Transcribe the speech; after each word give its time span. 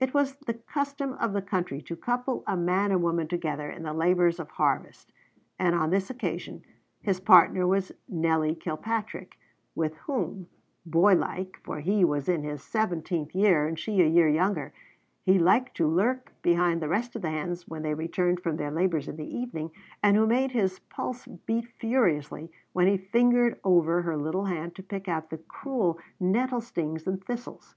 It 0.00 0.12
was 0.12 0.36
the 0.36 0.52
custom 0.52 1.14
of 1.14 1.32
the 1.32 1.40
country 1.40 1.80
to 1.80 1.96
couple 1.96 2.44
a 2.46 2.58
man 2.58 2.90
and 2.90 3.02
woman 3.02 3.26
together 3.26 3.70
in 3.70 3.84
the 3.84 3.94
labors 3.94 4.38
of 4.38 4.50
harvest; 4.50 5.10
and 5.58 5.74
on 5.74 5.88
this 5.88 6.10
occasion 6.10 6.62
his 7.00 7.20
partner 7.20 7.66
was 7.66 7.90
Nelly 8.06 8.54
Kilpatrick, 8.54 9.38
with 9.74 9.96
whom, 10.04 10.46
boy 10.84 11.14
like, 11.14 11.56
for 11.64 11.80
he 11.80 12.04
was 12.04 12.28
in 12.28 12.42
his 12.42 12.62
seventeenth 12.62 13.34
year 13.34 13.66
and 13.66 13.78
she 13.78 14.02
a 14.02 14.06
year 14.06 14.28
younger, 14.28 14.74
he 15.24 15.38
liked 15.38 15.74
to 15.78 15.88
lurk 15.88 16.34
behind 16.42 16.82
the 16.82 16.88
rest 16.90 17.16
of 17.16 17.22
the 17.22 17.30
hands 17.30 17.66
when 17.66 17.80
they 17.82 17.94
returned 17.94 18.40
from 18.42 18.58
their 18.58 18.70
labors 18.70 19.08
in 19.08 19.16
the 19.16 19.24
evening, 19.34 19.70
and 20.02 20.18
who 20.18 20.26
made 20.26 20.50
his 20.50 20.80
pulse 20.80 21.26
beat 21.46 21.66
furiously 21.80 22.52
when 22.74 22.88
he 22.88 22.98
fingered 22.98 23.58
over 23.64 24.02
her 24.02 24.18
little 24.18 24.44
hand 24.44 24.74
to 24.76 24.82
pick 24.82 25.08
out 25.08 25.30
the 25.30 25.38
cruel 25.38 25.98
nettle 26.20 26.60
stings 26.60 27.06
and 27.06 27.24
thistles. 27.24 27.74